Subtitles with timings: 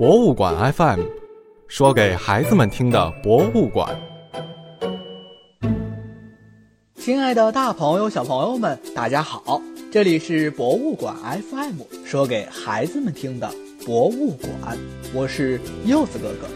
[0.00, 1.02] 博物馆 FM，
[1.68, 3.94] 说给孩子们听的博物馆。
[6.94, 9.60] 亲爱的，大朋友、小朋友们，大家好！
[9.92, 13.52] 这里是博物馆 FM，说给孩子们听的
[13.84, 14.78] 博物馆。
[15.12, 16.48] 我是柚子哥哥。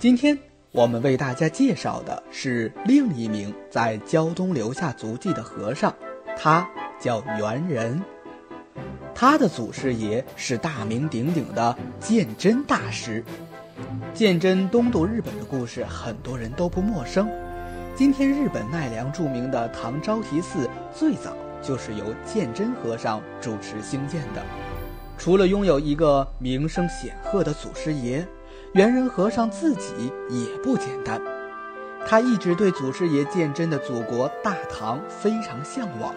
[0.00, 0.36] 今天
[0.72, 5.94] 我们为大家介绍的是另一名在胶东留下足迹的和尚，
[6.36, 6.68] 他
[6.98, 8.02] 叫猿人。
[9.14, 13.24] 他的祖师爷是大名鼎鼎的鉴真大师。
[14.12, 17.28] 鉴真东渡日本的故事，很多人都不陌生。
[17.94, 24.42] 今天日本奈良著名的唐招提寺，最早就是由鉴真和尚主持兴建的。
[25.16, 28.26] 除了拥有一个名声显赫的祖师爷，
[28.72, 31.20] 猿人和尚自己也不简单。
[32.06, 36.12] 他一直对祖师爷鉴真的祖国大唐非常向往。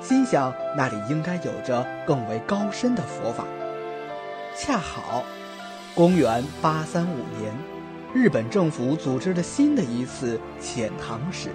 [0.00, 3.44] 心想那里应该有着更为高深的佛法。
[4.56, 5.24] 恰好，
[5.94, 7.52] 公元八三五年，
[8.14, 11.50] 日本政府组织了新的一次遣唐使，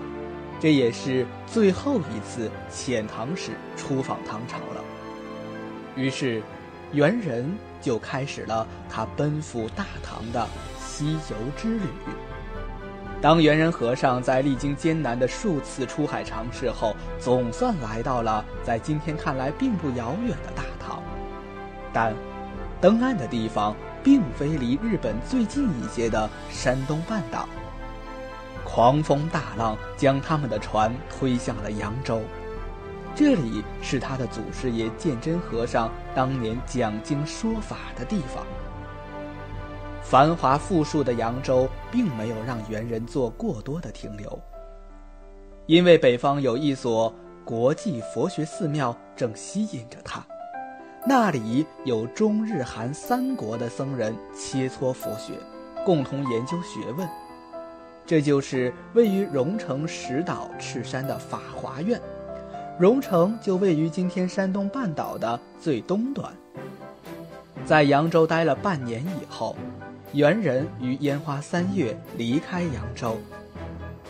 [0.59, 4.83] 这也是最后一次遣唐使出访唐朝了。
[5.95, 6.41] 于是，
[6.91, 10.47] 猿人就开始了他奔赴大唐的
[10.79, 11.87] 西游之旅。
[13.23, 21.01] 当猿人和尚在历经艰难的数次出海尝试后，总算来到了在今天看来并不遥远的大唐，
[21.93, 22.13] 但
[22.81, 27.47] 登岸的地方并非离日本最近一些的山东半岛。
[28.65, 32.21] 狂风大浪将他们的船推向了扬州，
[33.15, 38.45] 这里是他的祖师爷鉴真和尚当年讲经说法的地方。
[40.03, 44.39] 繁华富庶的扬州，并没有让猿人做过多的停留，
[45.65, 47.11] 因为北方有一所
[47.43, 50.23] 国际佛学寺庙正吸引着他，
[51.07, 55.33] 那里有中日韩三国的僧人切磋佛学，
[55.85, 57.07] 共同研究学问。
[58.05, 61.99] 这就是位于荣成石岛赤山的法华院，
[62.77, 66.31] 荣成就位于今天山东半岛的最东端。
[67.65, 69.55] 在扬州待了半年以后。
[70.13, 73.17] 猿人于烟花三月离开扬州，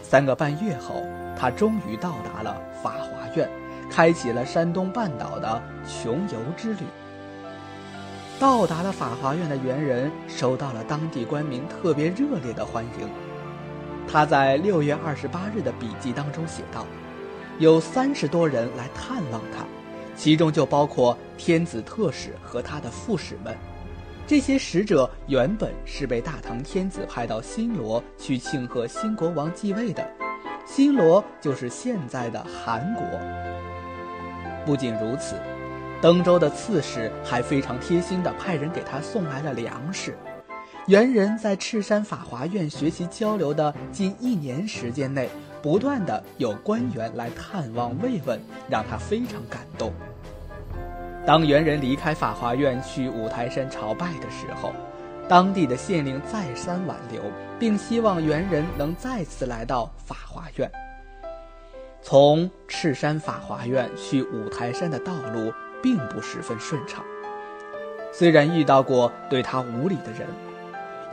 [0.02, 1.02] 三个半月后，
[1.40, 3.50] 他终于到达了法华院，
[3.90, 6.80] 开启了山东半岛的穷游之旅。
[8.38, 13.08] 到达了法华院的猿人，收到了当地官民特别热烈的欢迎。
[14.06, 16.86] 他在六月二十八日的笔记当中写道
[17.60, 19.64] ：“有三十多人来探望他，
[20.16, 23.56] 其中就包括天子特使和他的副使们。”
[24.26, 30.10] 这些使者原本是被大唐天子派到新罗去庆贺新国王继位的，
[30.66, 33.04] 新罗就是现在的韩国。
[34.66, 35.36] 不仅如此，
[36.02, 40.18] 登州的刺史还非常贴心地派人给他送来了粮食。
[40.88, 45.30] 猿人在赤山法华院学习交流的近一年时间内，
[45.64, 48.38] 不断的有官员来探望慰问，
[48.70, 49.94] 让他非常感动。
[51.26, 54.74] 当猿人离开法华院去五台山朝拜的时候，
[55.30, 57.24] 当地的县令再三挽留，
[57.58, 60.70] 并希望猿人能再次来到法华院。
[62.02, 67.02] 从赤山法华院去五台山的道路并不十分顺畅，
[68.12, 70.28] 虽然遇到过对他无礼的人，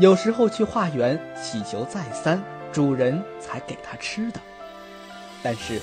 [0.01, 2.43] 有时候去化缘祈求再三，
[2.73, 4.41] 主人才给他吃的，
[5.43, 5.81] 但是。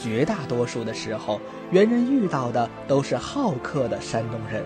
[0.00, 1.40] 绝大多数的时候，
[1.72, 4.64] 猿人遇到的都是好客的山东人。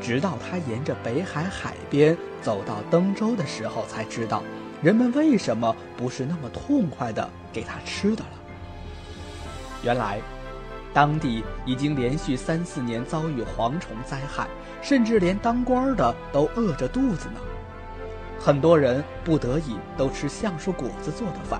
[0.00, 4.44] 直到他沿着北海海边走到登州的时候，才知道
[4.80, 8.30] 人们为什么不是那么痛快的给他吃的了。
[9.82, 10.20] 原来，
[10.92, 14.46] 当地已经连续三四年遭遇蝗虫灾害，
[14.80, 17.40] 甚至连当官的都饿着肚子呢。
[18.44, 21.58] 很多人不得已都吃橡树果子做的饭。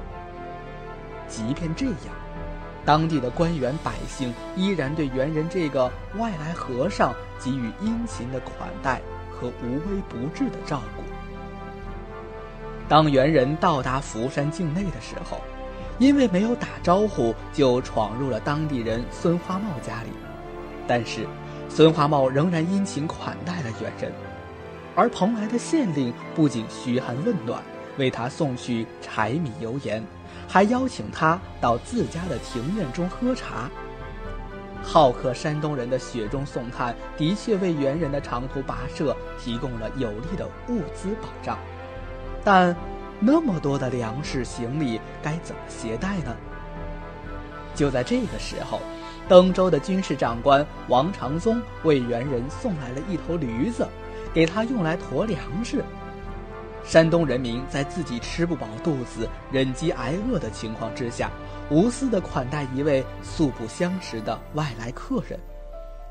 [1.27, 2.15] 即便这样。
[2.85, 9.01] 当地的官员百姓依然对猿人这个外来和尚给予殷勤的款待
[9.33, 11.03] 和无微不至的照顾。
[12.87, 15.41] 当猿人到达福山境内的时候，
[15.99, 20.11] 因为没有打招呼，就闯入了当地人孙花茂家里。
[20.87, 21.27] 但是，
[21.71, 24.13] 孙花茂仍然殷勤款待了猿人，
[24.95, 27.63] 而蓬莱的县令不仅嘘寒问暖，
[27.99, 30.03] 为他送去柴米油盐。
[30.47, 33.71] 还邀请他到自家的庭院中喝茶。
[34.83, 41.59] 好客山东人的雪中送炭，的确为猿人的长途跋涉提供了有力的物资保障。
[42.45, 42.77] 但
[43.19, 46.37] 那么多的粮食行李该怎么携带呢？
[47.75, 48.81] 就在这个时候，
[49.27, 53.89] 登州的军事长官王长宗为猿人送来了一头驴子，
[54.35, 55.83] 给他用来驮粮食。
[56.85, 61.31] 山东人民在自己吃不饱肚子、忍饥挨饿的情况之下，
[61.71, 65.41] 无私地款待一位素不相识的外来客人，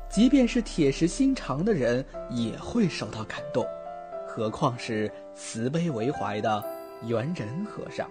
[0.08, 3.64] 即便是铁石心肠的人也会受到感动，
[4.26, 6.64] 何况是慈悲为怀的
[7.06, 8.08] 猿人和尚。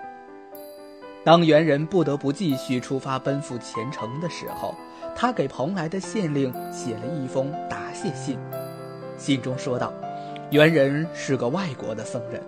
[1.25, 4.73] 当猿人不得不继续出发奔赴前程的时候，
[5.13, 8.37] 他给蓬莱的县令写了一封答谢信，
[9.23, 9.93] 信中说道。
[10.51, 12.43] 猿人是个外国的僧人，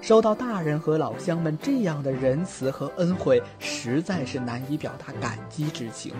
[0.00, 6.14] 收到大人和老乡们这样的仁慈和恩惠，实在是难以表达感激之情。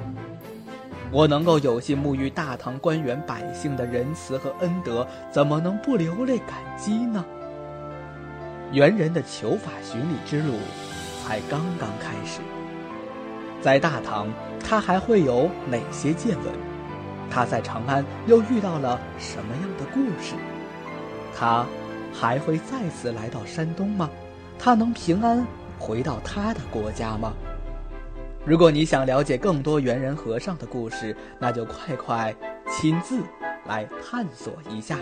[1.12, 7.24] 我能够有幸沐浴大唐官员百姓的仁慈和恩德，怎么能不流泪感激呢？
[8.72, 10.54] 猿人的求法寻礼之路
[11.24, 12.40] 才刚刚开始，
[13.62, 14.28] 在大唐
[14.62, 16.69] 他还会有哪些见闻？
[17.30, 20.34] 他在长安又遇到了什么样的故事？
[21.34, 21.64] 他
[22.12, 24.10] 还会再次来到山东吗？
[24.58, 25.46] 他能平安
[25.78, 27.32] 回到他的国家吗？
[28.44, 32.34] 如果你想了解更多猿人和尚的故事，那就快快
[32.68, 33.22] 亲自
[33.66, 34.98] 来探索一下。